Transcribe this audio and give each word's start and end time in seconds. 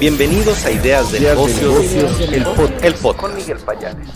Bienvenidos 0.00 0.64
a 0.64 0.70
Ideas 0.70 1.10
de 1.10 1.18
Negocios, 1.18 1.84
el, 2.30 2.44
podcast. 2.44 3.20
Con 3.20 3.34
Miguel 3.34 3.58
Payares. 3.58 4.06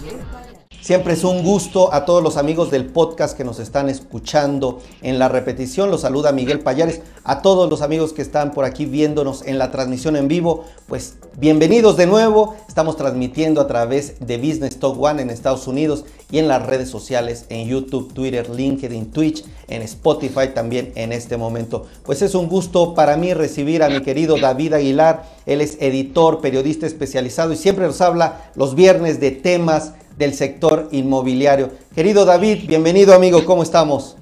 Siempre 0.81 1.15
es 1.15 1.25
un 1.25 1.43
gusto 1.43 1.93
a 1.93 2.05
todos 2.05 2.23
los 2.23 2.37
amigos 2.37 2.71
del 2.71 2.87
podcast 2.87 3.37
que 3.37 3.43
nos 3.43 3.59
están 3.59 3.89
escuchando 3.89 4.81
en 5.01 5.19
la 5.19 5.29
repetición. 5.29 5.91
Los 5.91 6.03
saluda 6.03 6.31
Miguel 6.31 6.61
Payares. 6.61 7.01
A 7.25 7.43
todos 7.43 7.69
los 7.69 7.83
amigos 7.83 8.13
que 8.13 8.23
están 8.23 8.53
por 8.53 8.65
aquí 8.65 8.87
viéndonos 8.87 9.45
en 9.45 9.59
la 9.59 9.73
transmisión 9.73 10.15
en 10.15 10.29
vivo, 10.29 10.65
pues 10.87 11.17
bienvenidos 11.37 11.97
de 11.97 12.07
nuevo. 12.07 12.55
Estamos 12.69 12.97
transmitiendo 12.97 13.61
a 13.61 13.67
través 13.67 14.21
de 14.21 14.39
Business 14.39 14.79
Talk 14.79 15.01
One 15.01 15.23
en 15.23 15.31
Estados 15.31 15.67
Unidos 15.67 16.05
y 16.33 16.39
en 16.39 16.49
las 16.49 16.67
redes 16.67 16.89
sociales 16.89 17.45
en 17.51 17.69
YouTube, 17.69 18.13
Twitter, 18.13 18.49
LinkedIn, 18.51 19.13
Twitch, 19.13 19.45
en 19.69 19.83
Spotify 19.83 20.49
también 20.53 20.91
en 20.97 21.13
este 21.13 21.37
momento. 21.37 21.87
Pues 22.05 22.23
es 22.23 22.35
un 22.35 22.49
gusto 22.49 22.95
para 22.95 23.17
mí 23.17 23.35
recibir 23.35 23.83
a 23.83 23.91
mi 23.91 24.01
querido 24.01 24.39
David 24.39 24.73
Aguilar. 24.73 25.25
Él 25.47 25.61
es 25.61 25.77
editor, 25.81 26.41
periodista 26.41 26.87
especializado 26.87 27.53
y 27.53 27.57
siempre 27.57 27.87
nos 27.87 28.01
habla 28.01 28.51
los 28.57 28.75
viernes 28.75 29.21
de 29.21 29.31
temas 29.31 29.93
del 30.17 30.33
sector 30.33 30.89
inmobiliario. 30.91 31.71
Querido 31.95 32.25
David, 32.25 32.67
bienvenido 32.67 33.15
amigo, 33.15 33.45
¿cómo 33.45 33.63
estamos? 33.63 34.17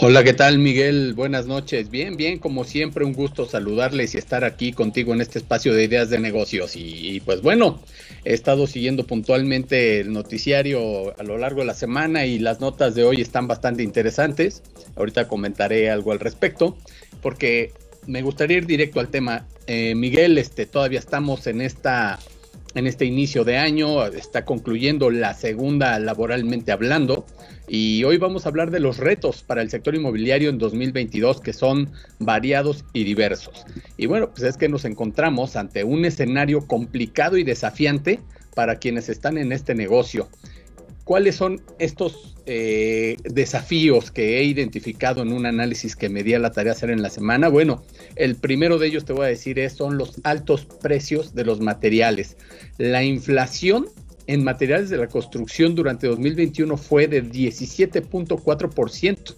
Hola, 0.00 0.22
¿qué 0.22 0.32
tal 0.32 0.60
Miguel? 0.60 1.12
Buenas 1.14 1.46
noches. 1.46 1.90
Bien, 1.90 2.16
bien, 2.16 2.38
como 2.38 2.62
siempre, 2.62 3.04
un 3.04 3.14
gusto 3.14 3.46
saludarles 3.46 4.14
y 4.14 4.18
estar 4.18 4.44
aquí 4.44 4.72
contigo 4.72 5.12
en 5.12 5.20
este 5.20 5.40
espacio 5.40 5.74
de 5.74 5.82
ideas 5.82 6.08
de 6.08 6.20
negocios. 6.20 6.76
Y, 6.76 7.20
pues 7.26 7.42
bueno, 7.42 7.80
he 8.24 8.32
estado 8.32 8.68
siguiendo 8.68 9.04
puntualmente 9.08 9.98
el 9.98 10.12
noticiario 10.12 11.18
a 11.18 11.24
lo 11.24 11.36
largo 11.36 11.62
de 11.62 11.66
la 11.66 11.74
semana 11.74 12.26
y 12.26 12.38
las 12.38 12.60
notas 12.60 12.94
de 12.94 13.02
hoy 13.02 13.20
están 13.20 13.48
bastante 13.48 13.82
interesantes. 13.82 14.62
Ahorita 14.94 15.26
comentaré 15.26 15.90
algo 15.90 16.12
al 16.12 16.20
respecto, 16.20 16.78
porque 17.20 17.72
me 18.06 18.22
gustaría 18.22 18.58
ir 18.58 18.66
directo 18.66 19.00
al 19.00 19.08
tema. 19.08 19.48
Eh, 19.66 19.96
Miguel, 19.96 20.38
este, 20.38 20.66
todavía 20.66 21.00
estamos 21.00 21.48
en 21.48 21.60
esta 21.60 22.20
en 22.74 22.86
este 22.86 23.04
inicio 23.04 23.44
de 23.44 23.56
año, 23.56 24.06
está 24.06 24.44
concluyendo 24.44 25.10
la 25.10 25.34
segunda 25.34 25.98
laboralmente 25.98 26.72
hablando 26.72 27.26
y 27.66 28.04
hoy 28.04 28.18
vamos 28.18 28.44
a 28.44 28.48
hablar 28.50 28.70
de 28.70 28.80
los 28.80 28.98
retos 28.98 29.42
para 29.42 29.62
el 29.62 29.70
sector 29.70 29.94
inmobiliario 29.94 30.50
en 30.50 30.58
2022 30.58 31.40
que 31.40 31.52
son 31.52 31.90
variados 32.18 32.84
y 32.92 33.04
diversos. 33.04 33.64
Y 33.96 34.06
bueno, 34.06 34.30
pues 34.30 34.42
es 34.42 34.56
que 34.56 34.68
nos 34.68 34.84
encontramos 34.84 35.56
ante 35.56 35.84
un 35.84 36.04
escenario 36.04 36.66
complicado 36.66 37.36
y 37.36 37.44
desafiante 37.44 38.20
para 38.54 38.76
quienes 38.76 39.08
están 39.08 39.38
en 39.38 39.52
este 39.52 39.74
negocio. 39.74 40.28
¿Cuáles 41.08 41.36
son 41.36 41.62
estos 41.78 42.36
eh, 42.44 43.16
desafíos 43.24 44.10
que 44.10 44.38
he 44.38 44.44
identificado 44.44 45.22
en 45.22 45.32
un 45.32 45.46
análisis 45.46 45.96
que 45.96 46.10
me 46.10 46.22
di 46.22 46.34
a 46.34 46.38
la 46.38 46.50
tarea 46.50 46.72
hacer 46.72 46.90
en 46.90 47.00
la 47.00 47.08
semana? 47.08 47.48
Bueno, 47.48 47.82
el 48.14 48.36
primero 48.36 48.76
de 48.76 48.88
ellos 48.88 49.06
te 49.06 49.14
voy 49.14 49.24
a 49.24 49.28
decir 49.28 49.58
es, 49.58 49.72
son 49.72 49.96
los 49.96 50.20
altos 50.22 50.66
precios 50.66 51.34
de 51.34 51.46
los 51.46 51.60
materiales. 51.60 52.36
La 52.76 53.04
inflación 53.04 53.86
en 54.26 54.44
materiales 54.44 54.90
de 54.90 54.98
la 54.98 55.06
construcción 55.06 55.74
durante 55.74 56.08
2021 56.08 56.76
fue 56.76 57.08
de 57.08 57.24
17.4%, 57.24 59.34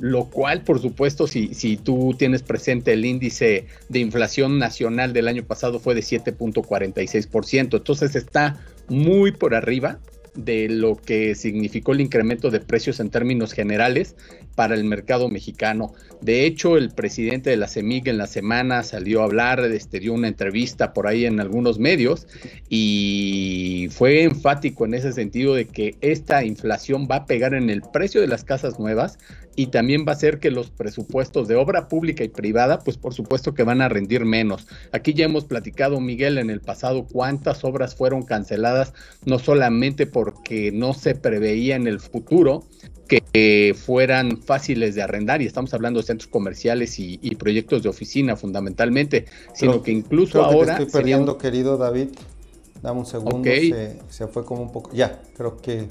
lo 0.00 0.24
cual, 0.24 0.64
por 0.64 0.82
supuesto, 0.82 1.28
si, 1.28 1.54
si 1.54 1.76
tú 1.76 2.16
tienes 2.18 2.42
presente 2.42 2.94
el 2.94 3.04
índice 3.04 3.66
de 3.88 3.98
inflación 4.00 4.58
nacional 4.58 5.12
del 5.12 5.28
año 5.28 5.44
pasado 5.44 5.78
fue 5.78 5.94
de 5.94 6.00
7.46%, 6.00 7.76
entonces 7.76 8.16
está 8.16 8.60
muy 8.88 9.30
por 9.30 9.54
arriba 9.54 10.00
de 10.34 10.68
lo 10.68 10.96
que 10.96 11.34
significó 11.34 11.92
el 11.92 12.00
incremento 12.00 12.50
de 12.50 12.60
precios 12.60 13.00
en 13.00 13.10
términos 13.10 13.52
generales 13.52 14.16
para 14.54 14.74
el 14.74 14.84
mercado 14.84 15.28
mexicano. 15.28 15.94
De 16.20 16.46
hecho, 16.46 16.76
el 16.76 16.90
presidente 16.90 17.50
de 17.50 17.56
la 17.56 17.68
CEMIG 17.68 18.08
en 18.08 18.18
la 18.18 18.26
semana 18.26 18.82
salió 18.82 19.22
a 19.22 19.24
hablar, 19.24 19.60
este, 19.60 20.00
dio 20.00 20.12
una 20.12 20.28
entrevista 20.28 20.92
por 20.92 21.06
ahí 21.06 21.24
en 21.24 21.40
algunos 21.40 21.78
medios 21.78 22.26
y 22.68 23.88
fue 23.90 24.22
enfático 24.22 24.84
en 24.84 24.94
ese 24.94 25.12
sentido 25.12 25.54
de 25.54 25.66
que 25.66 25.96
esta 26.00 26.44
inflación 26.44 27.08
va 27.10 27.16
a 27.16 27.26
pegar 27.26 27.54
en 27.54 27.70
el 27.70 27.82
precio 27.82 28.20
de 28.20 28.28
las 28.28 28.44
casas 28.44 28.78
nuevas 28.78 29.18
y 29.54 29.66
también 29.66 30.04
va 30.08 30.12
a 30.12 30.16
ser 30.16 30.38
que 30.38 30.50
los 30.50 30.70
presupuestos 30.70 31.48
de 31.48 31.56
obra 31.56 31.88
pública 31.88 32.24
y 32.24 32.28
privada, 32.28 32.78
pues 32.78 32.96
por 32.96 33.14
supuesto 33.14 33.54
que 33.54 33.62
van 33.62 33.82
a 33.82 33.88
rendir 33.88 34.24
menos. 34.24 34.66
Aquí 34.92 35.14
ya 35.14 35.26
hemos 35.26 35.44
platicado, 35.44 36.00
Miguel, 36.00 36.38
en 36.38 36.50
el 36.50 36.60
pasado 36.60 37.06
cuántas 37.06 37.64
obras 37.64 37.94
fueron 37.94 38.22
canceladas, 38.22 38.94
no 39.24 39.38
solamente 39.38 40.06
porque 40.06 40.72
no 40.72 40.94
se 40.94 41.14
preveía 41.14 41.76
en 41.76 41.86
el 41.86 42.00
futuro 42.00 42.64
que 43.08 43.74
fueran 43.78 44.38
fáciles 44.38 44.94
de 44.94 45.02
arrendar, 45.02 45.42
y 45.42 45.46
estamos 45.46 45.74
hablando 45.74 46.00
de 46.00 46.06
centros 46.06 46.28
comerciales 46.28 46.98
y, 46.98 47.18
proyectos 47.36 47.82
de 47.82 47.90
oficina 47.90 48.36
fundamentalmente, 48.36 49.26
sino 49.54 49.82
que 49.82 49.90
incluso 49.90 50.42
ahora... 50.42 50.78
estoy 50.78 50.86
perdiendo, 50.86 51.36
querido 51.36 51.76
David. 51.76 52.08
Dame 52.80 53.00
un 53.00 53.06
segundo, 53.06 53.44
se, 53.44 53.98
se 54.08 54.26
fue 54.28 54.44
como 54.44 54.62
un 54.62 54.72
poco... 54.72 54.90
Ya, 54.92 55.20
creo 55.36 55.58
que... 55.58 55.88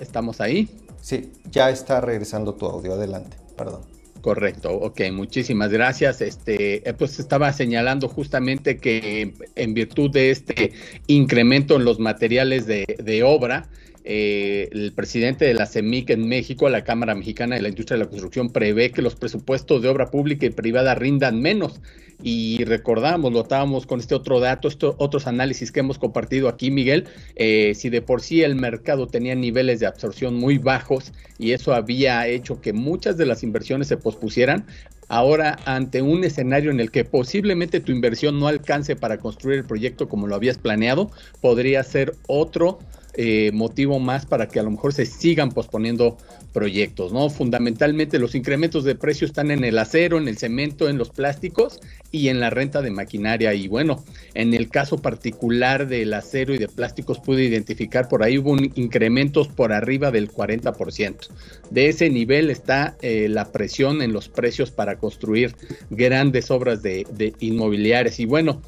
¿Estamos 0.00 0.40
ahí? 0.40 0.68
Sí, 1.00 1.32
ya 1.50 1.70
está 1.70 2.00
regresando 2.00 2.54
tu 2.54 2.66
audio. 2.66 2.94
Adelante, 2.94 3.36
perdón. 3.56 3.82
Correcto, 4.20 4.70
ok, 4.72 5.00
muchísimas 5.12 5.70
gracias. 5.70 6.20
Este, 6.20 6.88
eh, 6.88 6.92
pues 6.92 7.18
estaba 7.18 7.52
señalando 7.52 8.06
justamente 8.08 8.76
que 8.76 9.32
en 9.54 9.74
virtud 9.74 10.10
de 10.10 10.30
este 10.30 10.72
incremento 11.06 11.76
en 11.76 11.84
los 11.84 11.98
materiales 11.98 12.66
de, 12.66 12.84
de 13.02 13.22
obra, 13.22 13.68
eh, 14.04 14.68
el 14.72 14.92
presidente 14.92 15.44
de 15.44 15.54
la 15.54 15.66
CEMIC 15.66 16.10
en 16.10 16.26
México, 16.26 16.68
la 16.68 16.84
Cámara 16.84 17.14
Mexicana 17.14 17.56
de 17.56 17.62
la 17.62 17.68
Industria 17.68 17.98
de 17.98 18.04
la 18.04 18.10
Construcción, 18.10 18.50
prevé 18.50 18.90
que 18.90 19.02
los 19.02 19.14
presupuestos 19.14 19.82
de 19.82 19.88
obra 19.88 20.10
pública 20.10 20.46
y 20.46 20.50
privada 20.50 20.94
rindan 20.94 21.40
menos. 21.40 21.80
Y 22.22 22.64
recordamos, 22.64 23.32
lo 23.32 23.42
estábamos 23.42 23.86
con 23.86 24.00
este 24.00 24.14
otro 24.14 24.40
dato, 24.40 24.68
estos 24.68 24.94
otros 24.98 25.26
análisis 25.26 25.72
que 25.72 25.80
hemos 25.80 25.98
compartido 25.98 26.48
aquí, 26.48 26.70
Miguel, 26.70 27.08
eh, 27.36 27.74
si 27.74 27.88
de 27.88 28.02
por 28.02 28.20
sí 28.20 28.42
el 28.42 28.56
mercado 28.56 29.06
tenía 29.06 29.34
niveles 29.34 29.80
de 29.80 29.86
absorción 29.86 30.34
muy 30.34 30.58
bajos 30.58 31.12
y 31.38 31.52
eso 31.52 31.72
había 31.72 32.26
hecho 32.26 32.60
que 32.60 32.74
muchas 32.74 33.16
de 33.16 33.24
las 33.24 33.42
inversiones 33.42 33.88
se 33.88 33.96
pospusieran, 33.96 34.66
ahora 35.10 35.58
ante 35.66 36.02
un 36.02 36.22
escenario 36.22 36.70
en 36.70 36.78
el 36.78 36.92
que 36.92 37.04
posiblemente 37.04 37.80
tu 37.80 37.90
inversión 37.90 38.38
no 38.38 38.46
alcance 38.46 38.94
para 38.94 39.18
construir 39.18 39.58
el 39.58 39.64
proyecto 39.64 40.08
como 40.08 40.28
lo 40.28 40.36
habías 40.36 40.56
planeado, 40.56 41.10
podría 41.40 41.82
ser 41.82 42.14
otro 42.28 42.78
eh, 43.14 43.50
motivo 43.52 43.98
más 43.98 44.24
para 44.24 44.46
que 44.46 44.60
a 44.60 44.62
lo 44.62 44.70
mejor 44.70 44.92
se 44.92 45.04
sigan 45.04 45.50
posponiendo 45.50 46.16
proyectos, 46.52 47.12
¿no? 47.12 47.28
Fundamentalmente 47.28 48.20
los 48.20 48.36
incrementos 48.36 48.84
de 48.84 48.94
precio 48.94 49.26
están 49.26 49.50
en 49.50 49.64
el 49.64 49.78
acero, 49.78 50.16
en 50.16 50.28
el 50.28 50.38
cemento, 50.38 50.88
en 50.88 50.96
los 50.96 51.10
plásticos 51.10 51.80
y 52.12 52.28
en 52.28 52.38
la 52.38 52.50
renta 52.50 52.82
de 52.82 52.90
maquinaria. 52.90 53.52
Y 53.54 53.66
bueno, 53.66 54.04
en 54.34 54.54
el 54.54 54.68
caso 54.68 54.98
particular 54.98 55.88
del 55.88 56.14
acero 56.14 56.54
y 56.54 56.58
de 56.58 56.68
plásticos 56.68 57.18
pude 57.18 57.44
identificar 57.44 58.08
por 58.08 58.22
ahí 58.22 58.38
hubo 58.38 58.56
incrementos 58.74 59.48
por 59.48 59.72
arriba 59.72 60.10
del 60.10 60.30
40%. 60.30 61.28
De 61.70 61.88
ese 61.88 62.10
nivel 62.10 62.48
está 62.48 62.96
eh, 63.02 63.28
la 63.28 63.50
presión 63.50 64.02
en 64.02 64.12
los 64.12 64.28
precios 64.28 64.70
para 64.70 64.96
construir 65.00 65.56
grandes 65.90 66.50
obras 66.50 66.82
de, 66.82 67.06
de 67.12 67.32
inmobiliarias. 67.40 68.20
Y 68.20 68.26
bueno, 68.26 68.60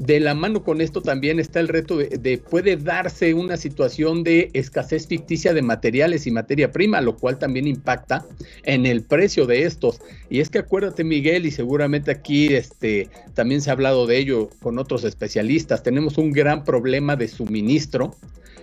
de 0.00 0.18
la 0.18 0.34
mano 0.34 0.64
con 0.64 0.80
esto 0.80 1.02
también 1.02 1.38
está 1.38 1.60
el 1.60 1.68
reto 1.68 1.98
de, 1.98 2.38
puede 2.38 2.78
darse 2.78 3.34
una 3.34 3.58
situación 3.58 4.24
de 4.24 4.48
escasez 4.54 5.06
ficticia 5.06 5.52
de 5.52 5.60
materiales 5.60 6.26
y 6.26 6.30
materia 6.30 6.72
prima, 6.72 7.02
lo 7.02 7.16
cual 7.16 7.38
también 7.38 7.66
impacta 7.66 8.24
en 8.64 8.86
el 8.86 9.02
precio 9.02 9.46
de 9.46 9.64
estos. 9.64 10.00
Y 10.30 10.40
es 10.40 10.48
que 10.48 10.58
acuérdate 10.58 11.04
Miguel, 11.04 11.44
y 11.44 11.50
seguramente 11.50 12.10
aquí 12.10 12.54
este, 12.54 13.10
también 13.34 13.60
se 13.60 13.68
ha 13.68 13.74
hablado 13.74 14.06
de 14.06 14.16
ello 14.16 14.48
con 14.62 14.78
otros 14.78 15.04
especialistas, 15.04 15.82
tenemos 15.82 16.16
un 16.16 16.32
gran 16.32 16.64
problema 16.64 17.14
de 17.14 17.28
suministro. 17.28 18.16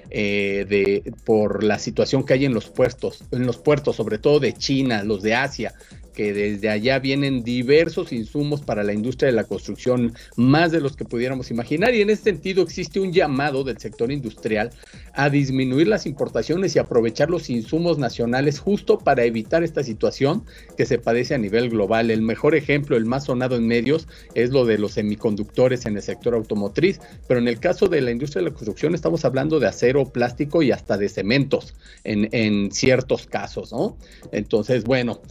Eh, 0.10 0.66
de, 0.70 1.14
por 1.26 1.66
la 1.66 1.78
situación 1.80 2.24
que 2.24 2.34
hay 2.34 2.46
en 2.46 2.54
los 2.54 2.70
puertos, 2.70 3.26
en 3.32 3.46
los 3.46 3.58
puertos, 3.58 3.98
sobre 3.98 4.18
todo 4.18 4.40
de 4.40 4.54
China, 4.54 5.04
los 5.04 5.22
de 5.22 5.36
Asia, 5.36 5.74
que 6.18 6.34
desde 6.34 6.68
allá 6.68 6.98
vienen 6.98 7.44
diversos 7.44 8.12
insumos 8.12 8.62
para 8.62 8.84
la 8.84 8.92
industria 8.92 9.30
de 9.30 9.36
la 9.36 9.44
construcción, 9.44 10.16
más 10.36 10.72
de 10.72 10.82
los 10.82 10.96
que 10.96 11.06
pudiéramos 11.06 11.52
imaginar. 11.52 11.94
Y 11.94 12.02
en 12.02 12.10
ese 12.10 12.24
sentido 12.24 12.64
existe 12.64 13.00
un 13.00 13.14
llamado 13.14 13.64
del 13.64 13.78
sector 13.78 14.12
industrial 14.12 14.72
a 15.14 15.30
disminuir 15.30 15.88
las 15.88 16.08
importaciones 16.08 16.76
y 16.76 16.80
aprovechar 16.80 17.30
los 17.30 17.52
insumos 17.52 18.00
nacionales 18.00 18.58
justo 18.58 18.98
para 18.98 19.26
evitar 19.26 19.62
esta 19.62 19.84
situación 19.84 20.44
que 20.76 20.88
se 20.88 20.98
padece 20.98 21.36
a 21.36 21.38
nivel 21.38 21.70
global. 21.70 22.10
El 22.10 22.24
mejor 22.24 22.56
ejemplo, 22.56 22.98
el 22.98 23.06
más 23.06 23.26
sonado 23.26 23.56
en 23.56 23.68
medios, 23.68 24.08
es 24.34 24.50
lo 24.50 24.66
de 24.66 24.80
los 24.80 24.94
semiconductores 24.94 25.86
en 25.86 25.98
el 25.98 26.02
sector 26.02 26.34
automotriz, 26.34 27.00
pero 27.28 27.40
en 27.40 27.48
el 27.48 27.60
caso 27.60 27.90
de 27.90 28.02
la 28.02 28.10
industria 28.10 28.42
de 28.42 28.50
la 28.50 28.56
construcción 28.56 28.96
estamos 28.96 29.24
hablando 29.24 29.60
de 29.60 29.68
acero, 29.68 30.06
plástico 30.06 30.64
y 30.64 30.72
hasta 30.72 30.98
de 30.98 31.10
cementos 31.10 31.76
en, 32.04 32.28
en 32.32 32.72
ciertos 32.72 33.28
casos, 33.28 33.72
¿no? 33.72 33.98
Entonces, 34.32 34.84
bueno, 34.84 35.22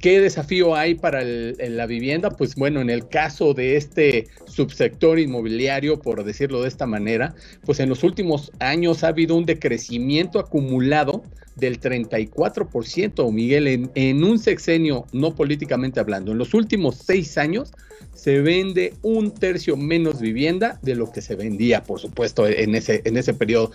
¿Qué 0.00 0.20
desafío 0.20 0.74
hay 0.74 0.96
para 0.96 1.22
la 1.24 1.86
vivienda? 1.86 2.30
Pues 2.30 2.56
bueno, 2.56 2.80
en 2.80 2.90
el 2.90 3.08
caso 3.08 3.54
de 3.54 3.76
este 3.76 4.26
subsector 4.46 5.18
inmobiliario, 5.18 6.00
por 6.00 6.24
decirlo 6.24 6.62
de 6.62 6.68
esta 6.68 6.86
manera, 6.86 7.34
pues 7.64 7.80
en 7.80 7.88
los 7.88 8.02
últimos 8.02 8.52
años 8.58 9.02
ha 9.02 9.08
habido 9.08 9.34
un 9.34 9.46
decrecimiento 9.46 10.38
acumulado 10.38 11.22
del 11.56 11.80
34%, 11.80 13.30
Miguel, 13.32 13.90
en, 13.94 14.24
un 14.24 14.38
sexenio, 14.38 15.06
no 15.12 15.34
políticamente 15.34 16.00
hablando. 16.00 16.32
En 16.32 16.38
los 16.38 16.54
últimos 16.54 16.96
seis 16.96 17.38
años 17.38 17.72
se 18.14 18.40
vende 18.40 18.94
un 19.02 19.32
tercio 19.32 19.76
menos 19.76 20.20
vivienda 20.20 20.78
de 20.82 20.94
lo 20.94 21.10
que 21.10 21.20
se 21.20 21.36
vendía, 21.36 21.82
por 21.82 22.00
supuesto, 22.00 22.46
en 22.46 22.74
ese, 22.74 23.02
en 23.04 23.16
ese 23.16 23.34
periodo. 23.34 23.72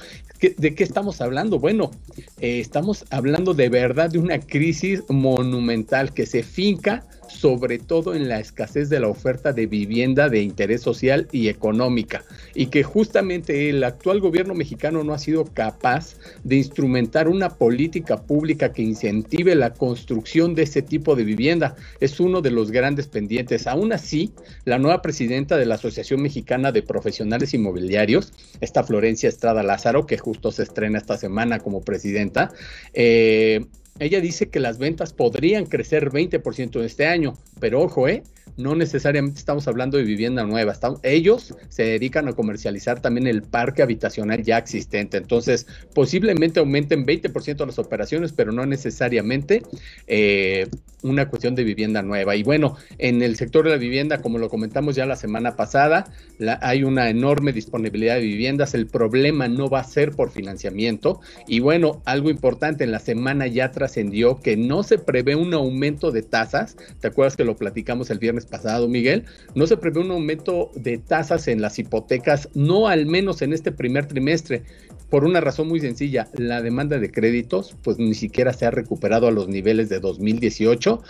¿De 0.58 0.76
qué 0.76 0.84
estamos 0.84 1.22
hablando? 1.22 1.60
Bueno, 1.60 1.92
eh, 2.40 2.60
estamos 2.60 3.06
hablando 3.10 3.54
de 3.54 3.70
verdad 3.70 4.10
de 4.10 4.20
una 4.20 4.40
crisis 4.40 5.04
monumental 5.10 6.14
que 6.14 6.26
se 6.26 6.44
finca 6.44 7.06
sobre 7.30 7.80
todo 7.80 8.16
en 8.16 8.28
la 8.28 8.40
escasez 8.40 8.90
de 8.90 9.00
la 9.00 9.08
oferta 9.08 9.54
de 9.54 9.68
vivienda 9.68 10.30
de 10.30 10.42
interés 10.42 10.82
social 10.82 11.28
y 11.32 11.48
económica, 11.48 12.24
y 12.54 12.68
que 12.68 12.84
justamente 12.84 13.70
el 13.70 13.84
actual 13.84 14.20
gobierno 14.20 14.54
mexicano 14.54 15.04
no 15.04 15.14
ha 15.14 15.20
sido 15.20 15.46
capaz 15.46 16.16
de 16.44 16.56
instrumentar 16.56 17.28
una 17.28 17.50
política 17.50 18.22
pública 18.22 18.74
que 18.74 18.82
incentive 18.82 19.56
la 19.56 19.74
construcción 19.74 20.56
de 20.56 20.64
ese 20.64 20.82
tipo 20.82 21.16
de 21.16 21.24
vivienda. 21.24 21.76
Es 22.00 22.20
uno 22.20 22.42
de 22.42 22.52
los 22.52 22.72
grandes 22.72 23.08
pendientes. 23.08 23.68
Aún 23.68 23.94
así, 23.94 24.34
la 24.66 24.80
nueva 24.80 25.02
presidenta 25.02 25.58
de 25.58 25.66
la 25.66 25.76
Asociación 25.76 26.22
Mexicana 26.22 26.72
de 26.72 26.84
Profesionales 26.84 27.54
Inmobiliarios, 27.54 28.34
esta 28.62 28.84
Florencia 28.84 29.30
Estrada 29.30 29.64
Lázaro, 29.64 30.06
que 30.06 30.18
justo 30.18 30.52
se 30.52 30.64
estrena 30.64 30.98
esta 30.98 31.18
semana 31.18 31.60
como 31.60 31.82
presidenta, 31.82 32.52
eh, 32.94 33.66
ella 34.00 34.22
dice 34.22 34.50
que 34.50 34.60
las 34.60 34.78
ventas 34.78 35.14
podrían 35.14 35.66
crecer 35.66 36.10
20% 36.10 36.82
este 36.84 37.06
año, 37.06 37.34
pero 37.60 37.82
ojo, 37.82 38.08
¿eh? 38.08 38.24
No 38.58 38.76
necesariamente 38.76 39.40
estamos 39.40 39.68
hablando 39.68 39.98
de 39.98 40.04
vivienda 40.04 40.44
nueva. 40.44 40.74
ellos 41.04 41.56
se 41.70 41.84
dedican 41.84 42.28
a 42.28 42.34
comercializar 42.34 43.02
también 43.02 43.28
el 43.28 43.44
parque 43.44 43.82
habitacional 43.82 44.44
ya 44.44 44.58
existente. 44.58 45.18
Entonces, 45.18 45.68
posiblemente 45.94 46.60
aumenten 46.60 47.06
20% 47.06 47.66
las 47.66 47.80
operaciones, 47.80 48.32
pero 48.34 48.52
no 48.52 48.66
necesariamente 48.66 49.64
eh, 50.08 50.68
una 51.02 51.30
cuestión 51.30 51.56
de 51.56 51.64
vivienda 51.64 52.02
nueva. 52.02 52.36
Y 52.36 52.44
bueno, 52.44 52.76
en 52.98 53.22
el 53.22 53.36
sector 53.36 53.66
de 53.66 53.72
la 53.72 53.78
vivienda, 53.78 54.22
como 54.22 54.38
lo 54.38 54.50
comentamos 54.50 54.96
ya 54.96 55.06
la 55.06 55.16
semana 55.16 55.56
pasada, 55.56 56.12
hay 56.62 56.84
una 56.84 57.10
enorme 57.10 57.54
disponibilidad 57.54 58.16
de 58.16 58.22
viviendas. 58.22 58.74
El 58.74 58.88
problema 58.88 59.48
no 59.48 59.70
va 59.70 59.80
a 59.80 59.84
ser 59.84 60.12
por 60.12 60.32
financiamiento. 60.32 61.22
Y 61.48 61.60
bueno, 61.60 62.02
algo 62.06 62.30
importante, 62.30 62.84
en 62.84 62.92
la 62.92 63.00
semana 63.00 63.48
ya 63.48 63.72
trascendió 63.72 64.40
que 64.40 64.58
no 64.58 64.84
se 64.84 64.98
prevé 64.98 65.36
un 65.36 65.54
aumento 65.54 66.12
de 66.12 66.22
tasas. 66.22 66.76
¿Te 67.00 67.08
acuerdas 67.08 67.38
que 67.38 67.46
lo 67.46 67.56
platicamos 67.56 68.10
el 68.10 68.20
pasado, 68.46 68.88
Miguel, 68.88 69.26
no 69.56 69.68
se 69.68 69.78
prevé 69.78 70.02
un 70.02 70.12
aumento 70.12 70.72
de 70.76 70.98
tasas 70.98 71.48
en 71.48 71.62
las 71.62 71.80
hipotecas, 71.80 72.50
no 72.54 72.88
al 72.88 73.06
menos 73.06 73.42
en 73.42 73.54
este 73.54 73.72
primer 73.72 74.08
trimestre, 74.08 74.64
por 75.10 75.26
una 75.26 75.42
razón 75.42 75.68
muy 75.68 75.80
sencilla, 75.80 76.28
la 76.34 76.62
demanda 76.62 77.00
de 77.00 77.12
créditos 77.12 77.76
pues 77.84 77.98
ni 77.98 78.14
siquiera 78.14 78.54
se 78.54 78.66
ha 78.66 78.72
recuperado 78.72 79.28
a 79.28 79.32
los 79.32 79.48
niveles 79.48 79.90
de 79.90 80.00
2018 80.00 81.02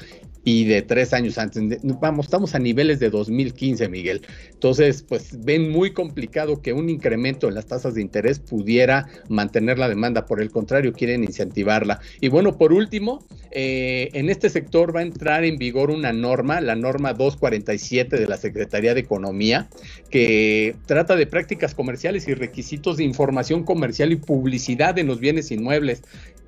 y 0.49 0.63
de 0.65 0.81
tres 0.81 1.13
años 1.13 1.37
antes. 1.37 1.79
Vamos, 1.83 2.25
estamos 2.25 2.55
a 2.55 2.59
niveles 2.59 2.99
de 2.99 3.11
2015, 3.11 3.87
Miguel. 3.87 4.25
Entonces, 4.51 5.03
pues 5.07 5.37
ven 5.45 5.69
muy 5.69 5.91
complicado 5.93 6.59
que 6.63 6.73
un 6.73 6.89
incremento 6.89 7.47
en 7.47 7.53
las 7.53 7.67
tasas 7.67 7.93
de 7.93 8.01
interés 8.01 8.39
pudiera 8.39 9.05
mantener 9.27 9.77
la 9.77 9.87
demanda. 9.87 10.25
Por 10.25 10.41
el 10.41 10.49
contrario, 10.49 10.91
quieren 10.91 11.23
incentivarla. 11.23 11.99
Y 12.19 12.29
bueno, 12.29 12.57
por 12.57 12.73
último, 12.73 13.23
eh, 13.51 14.09
en 14.13 14.31
este 14.31 14.49
sector 14.49 14.95
va 14.95 15.01
a 15.01 15.03
entrar 15.03 15.43
en 15.43 15.57
vigor 15.57 15.91
una 15.91 16.13
norma, 16.13 16.61
la 16.61 16.75
norma 16.75 17.13
247 17.13 18.17
de 18.17 18.27
la 18.27 18.37
Secretaría 18.37 18.95
de 18.95 19.01
Economía, 19.01 19.69
que 20.09 20.75
trata 20.87 21.15
de 21.15 21.27
prácticas 21.27 21.75
comerciales 21.75 22.27
y 22.27 22.33
requisitos 22.33 22.97
de 22.97 23.03
información 23.03 23.63
comercial 23.63 24.11
y 24.11 24.15
publicidad 24.15 24.97
en 24.97 25.05
los 25.05 25.19
bienes 25.19 25.51
inmuebles. 25.51 26.01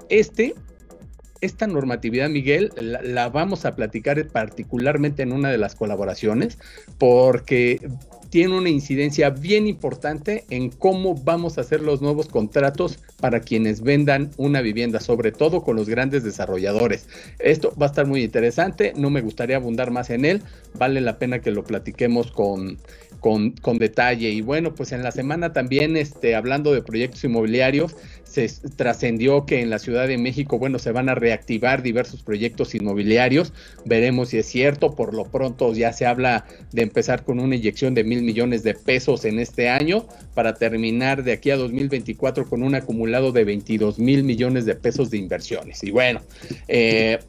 Este 0.09 0.56
esta 1.42 1.68
normatividad, 1.68 2.30
Miguel, 2.30 2.72
la, 2.80 3.30
vamos 3.30 3.66
a 3.66 3.76
platicar 3.76 4.28
particularmente 4.28 5.24
en 5.24 5.34
una 5.34 5.50
de 5.50 5.58
las 5.58 5.76
colaboraciones, 5.76 6.58
porque 6.98 7.80
tiene 8.30 8.58
una 8.58 8.70
incidencia 8.70 9.30
bien 9.30 9.68
importante 9.68 10.46
en 10.50 10.70
cómo 10.70 11.16
vamos 11.16 11.58
a 11.58 11.62
hacer 11.62 11.82
los 11.82 12.02
nuevos 12.02 12.30
contratos 12.30 12.98
para 13.20 13.42
quienes 13.42 13.82
vendan 13.82 14.32
una 14.38 14.62
vivienda, 14.62 15.02
sobre 15.02 15.34
todo 15.34 15.64
con 15.64 15.76
los 15.76 15.90
grandes 15.90 16.24
desarrolladores. 16.24 17.08
Esto 17.40 17.74
va 17.80 17.88
a 17.88 17.90
estar 17.90 18.08
muy 18.08 18.24
interesante, 18.24 18.94
no 18.96 19.10
me 19.10 19.22
gustaría 19.22 19.58
abundar 19.58 19.92
más 19.92 20.10
en 20.12 20.24
él, 20.24 20.42
vale 20.76 21.02
la 21.02 21.20
pena 21.20 21.40
que 21.40 21.52
lo 21.52 21.66
platiquemos 21.66 22.32
con, 22.32 22.78
con, 23.21 23.77
detalle. 23.77 24.29
Y 24.31 24.41
bueno, 24.41 24.73
pues 24.73 24.91
en 24.91 25.03
la 25.03 25.12
semana 25.12 25.53
también, 25.53 25.95
este, 25.95 26.35
hablando 26.35 26.73
de 26.73 26.81
proyectos 26.81 27.23
inmobiliarios, 27.23 27.95
se 28.23 28.50
trascendió 28.75 29.45
que 29.45 29.62
en 29.62 29.69
la 29.69 29.77
Ciudad 29.77 30.07
de 30.07 30.18
México, 30.18 30.57
bueno, 30.57 30.79
se 30.79 30.91
van 30.91 31.07
a 31.07 31.15
reactivar 31.15 31.83
diversos 31.83 32.23
proyectos 32.23 32.73
inmobiliarios. 32.73 33.53
Veremos 33.85 34.29
si 34.29 34.39
es 34.39 34.47
cierto. 34.47 34.95
Por 34.95 35.13
lo 35.13 35.25
pronto 35.25 35.73
ya 35.73 35.94
se 35.94 36.06
habla 36.06 36.45
de 36.71 36.81
empezar 36.81 37.23
con 37.23 37.39
una 37.39 37.56
inyección 37.56 37.94
de 37.94 38.03
mil 38.03 38.23
millones 38.23 38.63
de 38.63 38.73
pesos 38.73 39.23
en 39.25 39.39
este 39.39 39.69
año 39.69 40.07
para 40.33 40.56
terminar 40.56 41.23
de 41.23 41.33
aquí 41.33 41.51
a 41.51 41.57
2024 41.57 42.50
con 42.50 42.63
un 42.63 42.73
acumulado 42.73 43.31
de 43.31 43.44
22 43.44 44.00
mil 44.00 44.23
millones 44.23 44.65
de 44.65 44.75
pesos 44.75 45.12
de 45.12 45.18
inversiones. 45.18 45.83
Y 45.83 45.91
bueno, 45.91 46.21
eh, 46.68 47.19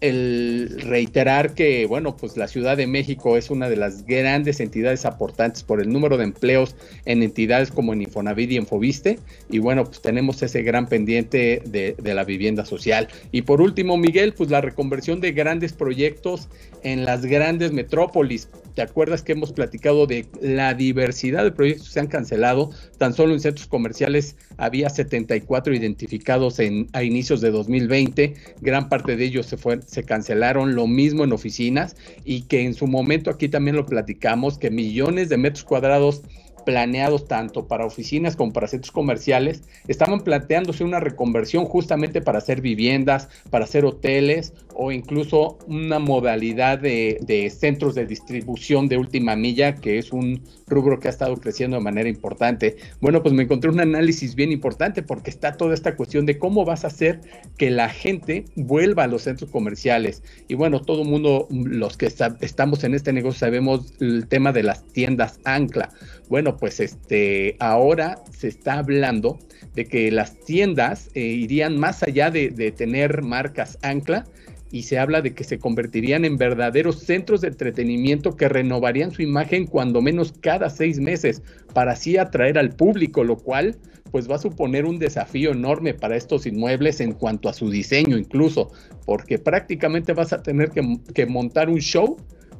el 0.00 0.80
reiterar 0.80 1.54
que, 1.54 1.86
bueno, 1.86 2.16
pues 2.16 2.36
la 2.36 2.46
Ciudad 2.46 2.76
de 2.76 2.86
México 2.86 3.36
es 3.36 3.50
una 3.50 3.68
de 3.68 3.76
las 3.76 4.06
grandes 4.06 4.60
entidades 4.60 5.04
aportantes 5.04 5.64
por 5.64 5.80
el 5.80 5.92
número 5.92 6.16
de 6.16 6.24
empleos 6.24 6.76
en 7.04 7.22
entidades 7.22 7.70
como 7.70 7.92
en 7.92 8.02
Infonavit 8.02 8.52
y 8.52 8.56
en 8.56 8.66
Fobiste. 8.66 9.18
Y 9.50 9.58
bueno, 9.58 9.84
pues 9.84 10.00
tenemos 10.00 10.42
ese 10.42 10.62
gran 10.62 10.86
pendiente 10.86 11.62
de, 11.66 11.96
la 12.14 12.24
vivienda 12.24 12.64
social. 12.64 13.08
Y 13.32 13.42
por 13.42 13.60
último, 13.60 13.96
Miguel, 13.96 14.34
pues 14.34 14.50
la 14.50 14.60
reconversión 14.60 15.20
de 15.20 15.32
grandes 15.32 15.72
proyectos 15.72 16.48
en 16.82 17.04
las 17.04 17.26
grandes 17.26 17.72
metrópolis. 17.72 18.48
¿Te 18.74 18.82
acuerdas 18.82 19.22
que 19.22 19.32
hemos 19.32 19.52
platicado 19.52 20.06
de 20.06 20.26
la 20.40 20.72
diversidad 20.74 21.42
de 21.42 21.50
proyectos 21.50 21.88
que 21.88 21.94
se 21.94 22.00
han 22.00 22.06
cancelado? 22.06 22.70
Tan 22.98 23.12
solo 23.12 23.34
en 23.34 23.40
centros 23.40 23.66
comerciales 23.66 24.36
había 24.56 24.88
74 24.88 25.74
identificados 25.74 26.60
en, 26.60 26.86
a 26.92 27.02
inicios 27.02 27.40
de 27.40 27.50
2020. 27.50 28.34
Gran 28.60 28.88
parte 28.88 29.16
de 29.16 29.24
ellos 29.24 29.46
se, 29.46 29.56
fue, 29.56 29.80
se 29.88 30.04
cancelaron. 30.04 30.74
Lo 30.74 30.86
mismo 30.86 31.24
en 31.24 31.32
oficinas 31.32 31.96
y 32.24 32.42
que 32.42 32.62
en 32.62 32.74
su 32.74 32.86
momento 32.86 33.30
aquí 33.30 33.48
también 33.48 33.76
lo 33.76 33.86
platicamos, 33.86 34.58
que 34.58 34.70
millones 34.70 35.28
de 35.28 35.38
metros 35.38 35.64
cuadrados 35.64 36.22
planeados 36.64 37.26
tanto 37.26 37.66
para 37.66 37.86
oficinas 37.86 38.36
como 38.36 38.52
para 38.52 38.68
centros 38.68 38.92
comerciales, 38.92 39.62
estaban 39.86 40.20
planteándose 40.20 40.84
una 40.84 41.00
reconversión 41.00 41.64
justamente 41.64 42.20
para 42.20 42.38
hacer 42.38 42.60
viviendas, 42.60 43.30
para 43.48 43.64
hacer 43.64 43.86
hoteles 43.86 44.52
o 44.80 44.92
incluso 44.92 45.58
una 45.66 45.98
modalidad 45.98 46.78
de, 46.78 47.52
centros 47.52 47.96
de 47.96 48.06
distribución 48.06 48.86
de 48.86 48.96
última 48.96 49.34
milla, 49.34 49.74
que 49.74 49.98
es 49.98 50.12
un 50.12 50.40
rubro 50.68 51.00
que 51.00 51.08
ha 51.08 51.10
estado 51.10 51.36
creciendo 51.36 51.76
de 51.76 51.82
manera 51.82 52.08
importante. 52.08 52.76
Bueno, 53.00 53.20
pues 53.20 53.34
me 53.34 53.42
encontré 53.42 53.70
un 53.70 53.80
análisis 53.80 54.36
bien 54.36 54.52
importante 54.52 55.02
porque 55.02 55.30
está 55.30 55.56
toda 55.56 55.74
esta 55.74 55.96
cuestión 55.96 56.26
de 56.26 56.38
cómo 56.38 56.64
vas 56.64 56.84
a 56.84 56.86
hacer 56.86 57.20
que 57.56 57.70
la 57.70 57.88
gente 57.88 58.44
vuelva 58.54 59.02
a 59.02 59.06
los 59.08 59.22
centros 59.22 59.50
comerciales. 59.50 60.22
Y 60.46 60.54
bueno, 60.54 60.80
todo 60.80 61.02
el 61.02 61.08
mundo, 61.08 61.48
los 61.50 61.96
que 61.96 62.06
estamos 62.06 62.84
en 62.84 62.94
este 62.94 63.12
negocio, 63.12 63.40
sabemos 63.40 63.94
el 63.98 64.28
tema 64.28 64.52
de 64.52 64.62
las 64.62 64.86
tiendas 64.86 65.40
ancla. 65.42 65.90
Bueno, 66.28 66.56
pues 66.56 66.78
este, 66.78 67.56
ahora 67.58 68.22
se 68.30 68.46
está 68.46 68.78
hablando 68.78 69.40
de 69.74 69.86
que 69.86 70.12
las 70.12 70.38
tiendas 70.38 71.10
eh, 71.14 71.20
irían 71.22 71.80
más 71.80 72.04
allá 72.04 72.30
de, 72.30 72.50
de 72.50 72.70
tener 72.70 73.22
marcas 73.22 73.76
ancla 73.82 74.24
y 74.70 74.82
se 74.82 74.98
habla 74.98 75.22
de 75.22 75.34
que 75.34 75.44
se 75.44 75.58
convertirían 75.58 76.24
en 76.24 76.36
verdaderos 76.36 77.00
centros 77.00 77.40
de 77.40 77.48
entretenimiento 77.48 78.36
que 78.36 78.48
renovarían 78.48 79.10
su 79.10 79.22
imagen 79.22 79.66
cuando 79.66 80.02
menos 80.02 80.32
cada 80.40 80.68
seis 80.70 80.98
meses 80.98 81.42
para 81.72 81.92
así 81.92 82.16
atraer 82.16 82.58
al 82.58 82.70
público, 82.70 83.24
lo 83.24 83.36
cual 83.36 83.76
pues 84.10 84.30
va 84.30 84.36
a 84.36 84.38
suponer 84.38 84.84
un 84.86 84.98
desafío 84.98 85.52
enorme 85.52 85.94
para 85.94 86.16
estos 86.16 86.46
inmuebles 86.46 87.00
en 87.00 87.12
cuanto 87.12 87.48
a 87.48 87.52
su 87.52 87.70
diseño 87.70 88.16
incluso, 88.16 88.70
porque 89.04 89.38
prácticamente 89.38 90.12
vas 90.12 90.32
a 90.32 90.42
tener 90.42 90.70
que, 90.70 90.98
que 91.14 91.26
montar 91.26 91.68
un 91.68 91.80
show 91.80 92.16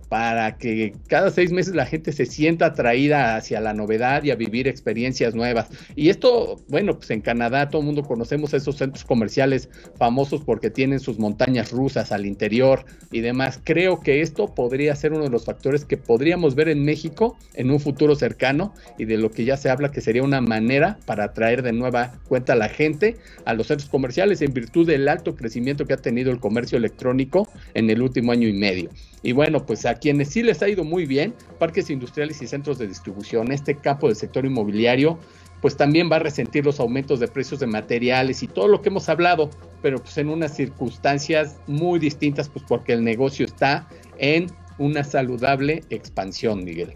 para 0.09 0.57
que 0.57 0.95
cada 1.07 1.31
seis 1.31 1.53
meses 1.53 1.75
la 1.75 1.87
gente 1.87 2.13
se 2.13 2.27
sienta 2.27 2.67
atraída 2.67 3.37
hacia 3.37 3.61
la 3.61 3.75
novedad 3.75 4.23
y 4.25 4.31
a 4.31 4.37
vivir 4.37 4.67
experiencias 4.67 5.35
nuevas. 5.35 5.69
Y 5.97 6.09
esto, 6.09 6.61
bueno, 6.69 6.97
pues 6.97 7.11
en 7.11 7.21
Canadá 7.21 7.69
todo 7.69 7.81
el 7.83 7.87
mundo 7.87 8.03
conocemos 8.03 8.55
esos 8.55 8.77
centros 8.77 9.05
comerciales 9.05 9.69
famosos 9.99 10.43
porque 10.43 10.71
tienen 10.71 11.01
sus 11.01 11.19
montañas 11.19 11.71
rusas 11.73 12.13
al 12.13 12.27
interior 12.27 12.85
y 13.11 13.21
demás. 13.21 13.61
Creo 13.63 14.01
que 14.01 14.23
esto 14.23 14.55
podría 14.55 14.95
ser 14.97 15.13
uno 15.13 15.25
de 15.25 15.31
los 15.31 15.45
factores 15.45 15.85
que 15.85 15.97
podríamos 15.97 16.55
ver 16.55 16.69
en 16.69 16.85
México 16.85 17.37
en 17.55 17.71
un 17.71 17.81
futuro 17.81 18.15
cercano 18.15 18.73
y 18.97 19.05
de 19.05 19.19
lo 19.19 19.31
que 19.31 19.45
ya 19.45 19.57
se 19.57 19.71
habla 19.71 19.91
que 19.91 20.01
sería 20.01 20.23
una 20.23 20.41
manera 20.41 20.99
para 21.07 21.25
atraer 21.25 21.63
de 21.63 21.73
nueva 21.73 22.15
cuenta 22.29 22.55
a 22.55 22.57
la 22.57 22.69
gente 22.69 23.17
a 23.45 23.55
los 23.55 23.67
centros 23.67 23.91
comerciales 23.91 24.41
en 24.43 24.53
virtud 24.53 24.87
del 24.87 25.09
alto 25.09 25.35
crecimiento 25.35 25.87
que 25.87 25.95
ha 25.95 25.99
tenido 25.99 26.31
el 26.31 26.41
comercio 26.41 26.79
electrónico 26.79 27.49
en 27.75 27.91
el 27.91 28.03
último 28.03 28.33
año 28.33 28.49
y 28.49 28.53
medio. 28.53 28.91
Y 29.23 29.33
bueno, 29.33 29.67
pues 29.67 29.85
a 29.85 29.98
quienes 30.01 30.29
sí 30.29 30.43
les 30.43 30.63
ha 30.63 30.69
ido 30.69 30.85
muy 30.85 31.07
bien, 31.07 31.35
parques 31.59 31.91
industriales 31.91 32.41
y 32.43 32.47
centros 32.47 32.79
de 32.79 32.87
distribución, 32.87 33.53
este 33.53 33.75
campo 33.75 34.09
del 34.09 34.17
sector 34.17 34.45
inmobiliario 34.45 35.19
pues 35.61 35.77
también 35.77 36.11
va 36.11 36.17
a 36.17 36.21
resentir 36.21 36.65
los 36.65 36.79
aumentos 36.81 37.21
de 37.21 37.29
precios 37.29 37.61
de 37.61 37.67
materiales 37.67 38.43
y 38.43 38.47
todo 38.47 38.69
lo 38.69 38.81
que 38.81 38.91
hemos 38.91 39.09
hablado, 39.09 39.51
pero 39.83 39.99
pues 39.99 40.17
en 40.19 40.29
unas 40.29 40.55
circunstancias 40.55 41.57
muy 41.67 41.99
distintas, 41.99 42.49
pues 42.49 42.65
porque 42.69 42.93
el 42.93 43.03
negocio 43.03 43.45
está 43.45 43.89
en 44.19 44.47
una 44.79 45.03
saludable 45.03 45.83
expansión, 45.91 46.65
Miguel. 46.65 46.95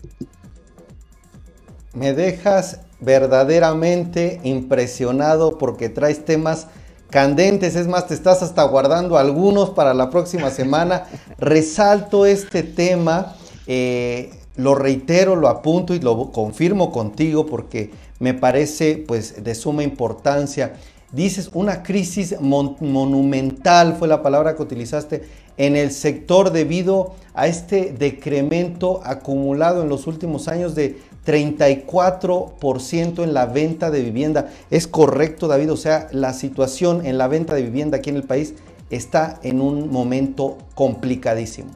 Me 1.95 2.13
dejas 2.15 2.81
verdaderamente 3.01 4.41
impresionado 4.45 5.59
porque 5.59 5.89
traes 5.89 6.25
temas 6.25 6.69
candentes, 7.13 7.77
es 7.77 7.87
más, 7.87 8.09
te 8.09 8.15
estás 8.15 8.43
hasta 8.43 8.65
guardando 8.65 9.19
algunos 9.19 9.71
para 9.71 9.95
la 9.95 10.11
próxima 10.11 10.51
semana. 10.51 11.05
Resalto 11.39 12.27
este 12.27 12.65
tema, 12.65 13.37
eh, 13.69 14.33
lo 14.57 14.75
reitero, 14.75 15.37
lo 15.37 15.49
apunto 15.49 15.95
y 15.95 16.01
lo 16.01 16.33
confirmo 16.33 16.91
contigo 16.91 17.47
porque 17.47 17.91
me 18.19 18.35
parece 18.35 19.05
pues 19.07 19.45
de 19.45 19.55
suma 19.55 19.85
importancia. 19.85 20.73
Dices 21.13 21.51
una 21.53 21.83
crisis 21.83 22.41
monumental 22.41 23.97
fue 23.99 24.09
la 24.09 24.23
palabra 24.23 24.57
que 24.57 24.63
utilizaste 24.63 25.23
en 25.59 25.77
el 25.77 25.91
sector 25.91 26.51
debido 26.51 27.15
a 27.35 27.47
este 27.47 27.93
decremento 27.93 29.03
acumulado 29.05 29.83
en 29.83 29.91
los 29.91 30.07
últimos 30.07 30.49
años 30.49 30.75
de 30.75 30.99
34% 31.25 33.23
en 33.23 33.35
la 33.35 33.47
venta 33.47 33.91
de 33.91 34.03
vivienda. 34.03 34.53
¿Es 34.71 34.87
correcto, 34.87 35.49
David? 35.49 35.73
O 35.73 35.77
sea, 35.77 36.09
la 36.13 36.33
situación 36.33 37.07
en 37.07 37.19
la 37.19 37.29
venta 37.29 37.55
de 37.55 37.63
vivienda 37.63 37.99
aquí 37.99 38.11
en 38.11 38.17
el 38.17 38.25
país 38.25 38.55
está 38.91 39.41
en 39.43 39.61
un 39.61 39.91
momento 39.91 40.59
complicadísimo. 40.75 41.71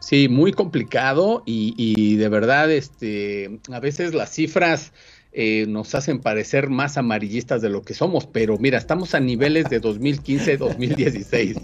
Sí, 0.00 0.28
muy 0.28 0.52
complicado 0.52 1.42
y, 1.44 2.16
de 2.16 2.28
verdad, 2.28 2.70
este, 2.70 3.58
a 3.70 3.80
veces 3.80 4.14
las 4.14 4.30
cifras 4.30 4.92
eh, 5.32 5.66
nos 5.68 5.94
hacen 5.94 6.20
parecer 6.20 6.68
más 6.68 6.96
amarillistas 6.96 7.60
de 7.60 7.68
lo 7.68 7.82
que 7.82 7.94
somos, 7.94 8.26
pero 8.26 8.56
mira, 8.58 8.78
estamos 8.78 9.14
a 9.14 9.20
niveles 9.20 9.68
de 9.68 9.82
2015-2016. 9.82 11.60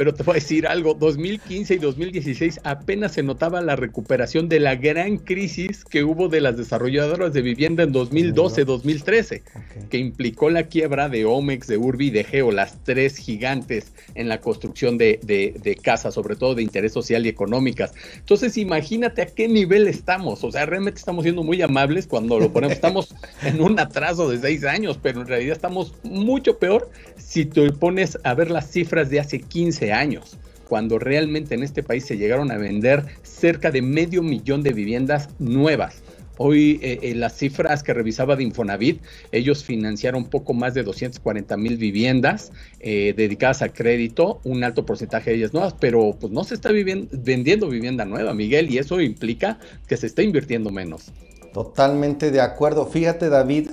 Pero 0.00 0.14
te 0.14 0.22
voy 0.22 0.32
a 0.32 0.34
decir 0.36 0.66
algo, 0.66 0.94
2015 0.94 1.74
y 1.74 1.76
2016 1.76 2.60
apenas 2.64 3.12
se 3.12 3.22
notaba 3.22 3.60
la 3.60 3.76
recuperación 3.76 4.48
de 4.48 4.58
la 4.58 4.74
gran 4.74 5.18
crisis 5.18 5.84
que 5.84 6.04
hubo 6.04 6.30
de 6.30 6.40
las 6.40 6.56
desarrolladoras 6.56 7.34
de 7.34 7.42
vivienda 7.42 7.82
en 7.82 7.92
2012-2013, 7.92 9.42
que 9.90 9.98
implicó 9.98 10.48
la 10.48 10.62
quiebra 10.68 11.10
de 11.10 11.26
Omex, 11.26 11.66
de 11.66 11.76
Urbi 11.76 12.06
y 12.06 12.10
de 12.12 12.24
Geo, 12.24 12.50
las 12.50 12.82
tres 12.82 13.18
gigantes 13.18 13.92
en 14.14 14.30
la 14.30 14.40
construcción 14.40 14.96
de, 14.96 15.20
de 15.22 15.74
casas, 15.74 16.14
sobre 16.14 16.34
todo 16.34 16.54
de 16.54 16.62
interés 16.62 16.94
social 16.94 17.26
y 17.26 17.28
económicas. 17.28 17.92
Entonces 18.16 18.56
imagínate 18.56 19.20
a 19.20 19.26
qué 19.26 19.48
nivel 19.48 19.86
estamos, 19.86 20.42
o 20.44 20.50
sea, 20.50 20.64
realmente 20.64 20.98
estamos 20.98 21.24
siendo 21.24 21.42
muy 21.42 21.60
amables 21.60 22.06
cuando 22.06 22.40
lo 22.40 22.50
ponemos, 22.50 22.72
estamos 22.72 23.14
en 23.42 23.60
un 23.60 23.78
atraso 23.78 24.30
de 24.30 24.38
seis 24.38 24.64
años, 24.64 24.98
pero 25.02 25.20
en 25.20 25.26
realidad 25.26 25.52
estamos 25.52 25.92
mucho 26.04 26.58
peor 26.58 26.90
si 27.18 27.44
te 27.44 27.70
pones 27.70 28.18
a 28.24 28.32
ver 28.32 28.50
las 28.50 28.70
cifras 28.70 29.10
de 29.10 29.20
hace 29.20 29.40
15 29.40 29.89
años, 29.92 30.38
cuando 30.68 30.98
realmente 30.98 31.54
en 31.54 31.62
este 31.62 31.82
país 31.82 32.04
se 32.04 32.16
llegaron 32.16 32.50
a 32.50 32.56
vender 32.56 33.04
cerca 33.22 33.70
de 33.70 33.82
medio 33.82 34.22
millón 34.22 34.62
de 34.62 34.72
viviendas 34.72 35.28
nuevas. 35.38 36.02
Hoy 36.42 36.80
eh, 36.82 37.00
eh, 37.02 37.14
las 37.16 37.36
cifras 37.36 37.82
que 37.82 37.92
revisaba 37.92 38.34
de 38.34 38.44
Infonavit, 38.44 39.02
ellos 39.30 39.62
financiaron 39.62 40.24
poco 40.24 40.54
más 40.54 40.72
de 40.72 40.82
240 40.82 41.54
mil 41.58 41.76
viviendas 41.76 42.50
eh, 42.78 43.12
dedicadas 43.14 43.60
a 43.60 43.68
crédito, 43.68 44.40
un 44.44 44.64
alto 44.64 44.86
porcentaje 44.86 45.32
de 45.32 45.36
ellas 45.36 45.52
nuevas, 45.52 45.74
pero 45.78 46.16
pues 46.18 46.32
no 46.32 46.42
se 46.44 46.54
está 46.54 46.70
vendiendo 46.72 47.68
vivienda 47.68 48.06
nueva, 48.06 48.32
Miguel, 48.32 48.72
y 48.72 48.78
eso 48.78 49.02
implica 49.02 49.58
que 49.86 49.98
se 49.98 50.06
está 50.06 50.22
invirtiendo 50.22 50.70
menos. 50.70 51.12
Totalmente 51.52 52.30
de 52.30 52.40
acuerdo. 52.40 52.86
Fíjate, 52.86 53.28
David, 53.28 53.68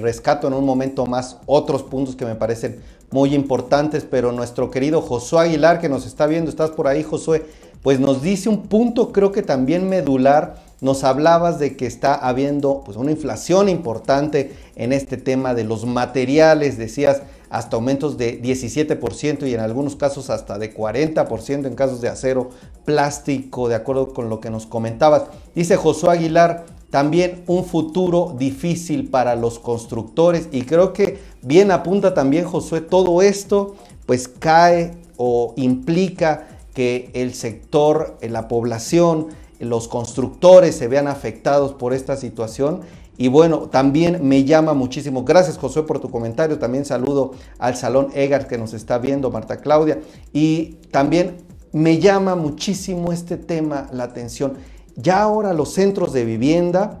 rescato 0.00 0.48
en 0.48 0.54
un 0.54 0.64
momento 0.64 1.06
más 1.06 1.38
otros 1.46 1.84
puntos 1.84 2.16
que 2.16 2.24
me 2.24 2.34
parecen 2.34 2.80
muy 3.10 3.34
importantes, 3.34 4.06
pero 4.08 4.32
nuestro 4.32 4.70
querido 4.70 5.00
Josué 5.00 5.40
Aguilar, 5.40 5.80
que 5.80 5.88
nos 5.88 6.06
está 6.06 6.26
viendo, 6.26 6.50
estás 6.50 6.70
por 6.70 6.88
ahí, 6.88 7.02
Josué, 7.02 7.46
pues 7.82 8.00
nos 8.00 8.22
dice 8.22 8.48
un 8.48 8.62
punto, 8.64 9.12
creo 9.12 9.32
que 9.32 9.42
también 9.42 9.88
medular. 9.88 10.66
Nos 10.80 11.02
hablabas 11.02 11.58
de 11.58 11.76
que 11.76 11.86
está 11.86 12.14
habiendo 12.14 12.82
pues, 12.84 12.96
una 12.96 13.10
inflación 13.10 13.68
importante 13.68 14.52
en 14.76 14.92
este 14.92 15.16
tema 15.16 15.54
de 15.54 15.64
los 15.64 15.84
materiales, 15.86 16.78
decías 16.78 17.22
hasta 17.50 17.76
aumentos 17.76 18.18
de 18.18 18.40
17% 18.40 19.48
y 19.48 19.54
en 19.54 19.60
algunos 19.60 19.96
casos 19.96 20.30
hasta 20.30 20.58
de 20.58 20.74
40% 20.74 21.66
en 21.66 21.74
casos 21.74 22.00
de 22.00 22.08
acero, 22.08 22.50
plástico, 22.84 23.68
de 23.68 23.74
acuerdo 23.74 24.12
con 24.12 24.28
lo 24.28 24.40
que 24.40 24.50
nos 24.50 24.66
comentabas. 24.66 25.24
Dice 25.54 25.76
Josué 25.76 26.10
Aguilar, 26.10 26.66
también 26.90 27.42
un 27.46 27.64
futuro 27.64 28.34
difícil 28.38 29.08
para 29.08 29.36
los 29.36 29.58
constructores 29.58 30.48
y 30.52 30.62
creo 30.62 30.92
que 30.92 31.18
bien 31.42 31.70
apunta 31.70 32.14
también 32.14 32.44
Josué, 32.44 32.80
todo 32.80 33.20
esto 33.22 33.76
pues 34.06 34.28
cae 34.28 34.96
o 35.18 35.52
implica 35.56 36.48
que 36.72 37.10
el 37.12 37.34
sector, 37.34 38.16
la 38.22 38.48
población, 38.48 39.28
los 39.58 39.88
constructores 39.88 40.76
se 40.76 40.88
vean 40.88 41.08
afectados 41.08 41.72
por 41.72 41.92
esta 41.92 42.16
situación. 42.16 42.82
Y 43.16 43.26
bueno, 43.26 43.62
también 43.62 44.26
me 44.26 44.44
llama 44.44 44.74
muchísimo. 44.74 45.24
Gracias 45.24 45.58
Josué 45.58 45.82
por 45.82 45.98
tu 45.98 46.08
comentario. 46.08 46.60
También 46.60 46.84
saludo 46.84 47.32
al 47.58 47.76
Salón 47.76 48.08
Egar 48.14 48.46
que 48.46 48.58
nos 48.58 48.74
está 48.74 48.98
viendo, 48.98 49.32
Marta 49.32 49.56
Claudia. 49.56 49.98
Y 50.32 50.76
también 50.92 51.38
me 51.72 51.98
llama 51.98 52.36
muchísimo 52.36 53.12
este 53.12 53.36
tema 53.36 53.88
la 53.92 54.04
atención 54.04 54.54
ya 54.98 55.22
ahora 55.22 55.54
los 55.54 55.72
centros 55.72 56.12
de 56.12 56.24
vivienda 56.24 57.00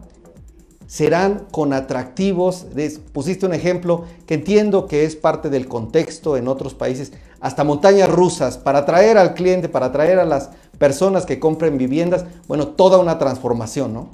serán 0.86 1.46
con 1.50 1.74
atractivos, 1.74 2.66
pusiste 3.12 3.44
un 3.44 3.52
ejemplo 3.52 4.04
que 4.26 4.34
entiendo 4.34 4.86
que 4.86 5.04
es 5.04 5.16
parte 5.16 5.50
del 5.50 5.68
contexto 5.68 6.36
en 6.38 6.48
otros 6.48 6.74
países, 6.74 7.12
hasta 7.40 7.62
montañas 7.62 8.08
rusas, 8.08 8.56
para 8.56 8.80
atraer 8.80 9.18
al 9.18 9.34
cliente, 9.34 9.68
para 9.68 9.86
atraer 9.86 10.18
a 10.18 10.24
las 10.24 10.50
personas 10.78 11.26
que 11.26 11.38
compren 11.38 11.76
viviendas, 11.76 12.24
bueno, 12.46 12.68
toda 12.68 12.98
una 12.98 13.18
transformación, 13.18 13.92
¿no? 13.92 14.10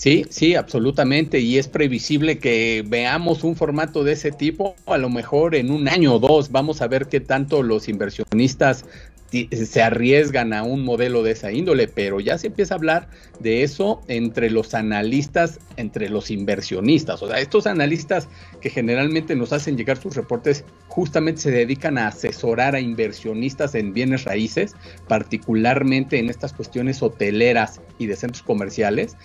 Sí, 0.00 0.24
sí, 0.30 0.54
absolutamente. 0.54 1.40
Y 1.40 1.58
es 1.58 1.68
previsible 1.68 2.38
que 2.38 2.82
veamos 2.88 3.44
un 3.44 3.54
formato 3.54 4.02
de 4.02 4.12
ese 4.12 4.32
tipo. 4.32 4.74
A 4.86 4.96
lo 4.96 5.10
mejor 5.10 5.54
en 5.54 5.70
un 5.70 5.88
año 5.88 6.14
o 6.14 6.18
dos 6.18 6.50
vamos 6.50 6.80
a 6.80 6.88
ver 6.88 7.06
qué 7.06 7.20
tanto 7.20 7.62
los 7.62 7.86
inversionistas 7.86 8.86
se 9.30 9.82
arriesgan 9.82 10.52
a 10.52 10.62
un 10.62 10.84
modelo 10.84 11.22
de 11.22 11.32
esa 11.32 11.52
índole, 11.52 11.88
pero 11.88 12.20
ya 12.20 12.36
se 12.38 12.48
empieza 12.48 12.74
a 12.74 12.78
hablar 12.78 13.08
de 13.38 13.62
eso 13.62 14.02
entre 14.08 14.50
los 14.50 14.74
analistas, 14.74 15.60
entre 15.76 16.08
los 16.08 16.30
inversionistas. 16.30 17.22
O 17.22 17.28
sea, 17.28 17.38
estos 17.38 17.66
analistas 17.66 18.28
que 18.60 18.70
generalmente 18.70 19.36
nos 19.36 19.52
hacen 19.52 19.76
llegar 19.76 19.98
sus 19.98 20.16
reportes 20.16 20.64
justamente 20.88 21.40
se 21.40 21.50
dedican 21.50 21.96
a 21.98 22.08
asesorar 22.08 22.74
a 22.74 22.80
inversionistas 22.80 23.74
en 23.74 23.92
bienes 23.92 24.24
raíces, 24.24 24.74
particularmente 25.06 26.18
en 26.18 26.28
estas 26.28 26.52
cuestiones 26.52 27.02
hoteleras 27.02 27.80
y 27.98 28.06
de 28.06 28.16
centros 28.16 28.42
comerciales. 28.42 29.16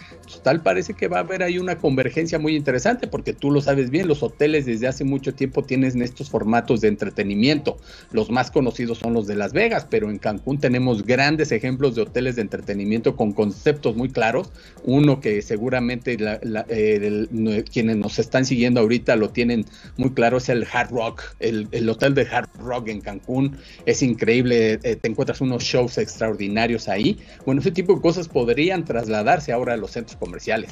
tal 0.43 0.61
parece 0.61 0.93
que 0.93 1.07
va 1.07 1.17
a 1.17 1.21
haber 1.21 1.41
ahí 1.41 1.57
una 1.57 1.77
convergencia 1.77 2.37
muy 2.37 2.55
interesante, 2.55 3.07
porque 3.07 3.33
tú 3.33 3.49
lo 3.49 3.61
sabes 3.61 3.89
bien, 3.89 4.07
los 4.07 4.21
hoteles 4.21 4.65
desde 4.65 4.87
hace 4.87 5.03
mucho 5.03 5.33
tiempo 5.33 5.63
tienen 5.63 6.01
estos 6.01 6.29
formatos 6.29 6.81
de 6.81 6.89
entretenimiento. 6.89 7.77
Los 8.11 8.29
más 8.29 8.51
conocidos 8.51 8.99
son 8.99 9.13
los 9.13 9.27
de 9.27 9.35
Las 9.35 9.53
Vegas, 9.53 9.85
pero 9.95 10.09
en 10.09 10.17
Cancún 10.17 10.59
tenemos 10.59 11.05
grandes 11.05 11.53
ejemplos 11.53 11.95
de 11.95 12.01
hoteles 12.01 12.35
de 12.35 12.41
entretenimiento 12.41 13.15
con 13.15 13.31
conceptos 13.31 13.95
muy 13.95 14.09
claros. 14.09 14.51
Uno 14.83 15.21
que 15.21 15.41
seguramente 15.41 16.17
eh, 16.67 17.63
quienes 17.71 17.95
nos 17.95 18.19
están 18.19 18.43
siguiendo 18.43 18.81
ahorita 18.81 19.15
lo 19.15 19.29
tienen 19.29 19.65
muy 19.95 20.09
claro 20.09 20.35
es 20.35 20.49
el 20.49 20.67
Hard 20.69 20.89
Rock, 20.91 21.23
el, 21.39 21.89
hotel 21.89 22.13
de 22.13 22.27
Hard 22.29 22.49
Rock 22.59 22.89
en 22.89 22.99
Cancún. 22.99 23.55
Es 23.85 24.03
increíble, 24.03 24.79
eh, 24.83 24.97
te 24.97 25.07
encuentras 25.07 25.39
unos 25.39 25.63
shows 25.63 25.97
extraordinarios 25.97 26.89
ahí. 26.89 27.17
Bueno, 27.45 27.61
ese 27.61 27.71
tipo 27.71 27.95
de 27.95 28.01
cosas 28.01 28.27
podrían 28.27 28.83
trasladarse 28.83 29.53
ahora 29.53 29.75
a 29.75 29.77
los 29.77 29.91
centros 29.91 30.17
comerciales. 30.17 30.71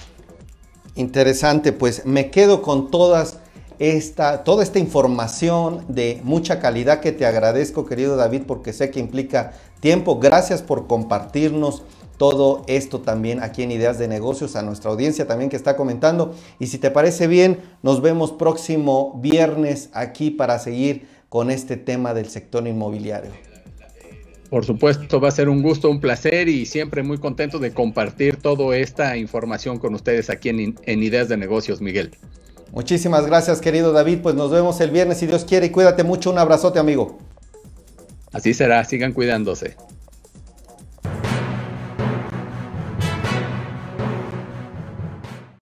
Interesante, 0.96 1.72
pues 1.72 2.06
me 2.06 2.30
quedo 2.30 2.62
con 2.62 2.92
todas 2.92 3.40
esta, 3.84 4.46
toda 4.46 4.64
esta 4.64 4.80
información 4.80 5.84
de 5.90 6.22
mucha 6.24 6.62
calidad 6.62 7.02
que 7.02 7.12
te 7.12 7.26
agradezco, 7.26 7.86
querido 7.86 8.16
David, 8.16 8.44
porque 8.48 8.72
sé 8.72 8.90
que 8.90 9.02
implica 9.02 9.52
tiempo. 9.82 10.20
Gracias 10.20 10.62
por 10.62 10.88
compartirnos 10.88 11.84
todo 12.18 12.64
esto 12.68 13.02
también 13.02 13.44
aquí 13.44 13.62
en 13.62 13.72
Ideas 13.72 14.00
de 14.00 14.08
Negocios, 14.08 14.56
a 14.56 14.62
nuestra 14.62 14.90
audiencia 14.90 15.28
también 15.28 15.50
que 15.50 15.58
está 15.58 15.76
comentando. 15.76 16.34
Y 16.60 16.68
si 16.68 16.78
te 16.78 16.92
parece 16.92 17.28
bien, 17.28 17.60
nos 17.82 18.02
vemos 18.02 18.32
próximo 18.32 19.20
viernes 19.22 19.90
aquí 19.92 20.32
para 20.32 20.60
seguir 20.60 21.06
con 21.28 21.52
este 21.52 21.76
tema 21.76 22.14
del 22.14 22.30
sector 22.30 22.66
inmobiliario. 22.66 23.32
Por 24.50 24.64
supuesto, 24.64 25.20
va 25.20 25.28
a 25.28 25.32
ser 25.32 25.50
un 25.50 25.62
gusto, 25.62 25.90
un 25.90 26.00
placer 26.00 26.48
y 26.48 26.66
siempre 26.66 27.04
muy 27.04 27.18
contento 27.18 27.60
de 27.60 27.74
compartir 27.74 28.38
toda 28.38 28.78
esta 28.78 29.18
información 29.18 29.78
con 29.78 29.94
ustedes 29.94 30.30
aquí 30.30 30.48
en, 30.48 30.76
en 30.84 31.04
Ideas 31.04 31.28
de 31.28 31.36
Negocios, 31.36 31.82
Miguel. 31.82 32.12
Muchísimas 32.74 33.28
gracias, 33.28 33.62
querido 33.62 33.94
David. 33.94 34.20
Pues 34.24 34.34
nos 34.34 34.50
vemos 34.50 34.82
el 34.82 34.90
viernes 34.90 35.20
si 35.20 35.28
Dios 35.28 35.46
quiere 35.46 35.68
y 35.68 35.70
cuídate 35.70 36.04
mucho. 36.04 36.32
Un 36.32 36.40
abrazote, 36.40 36.80
amigo. 36.80 37.20
Así 38.32 38.56
será, 38.56 38.84
sigan 38.84 39.14
cuidándose. 39.14 39.78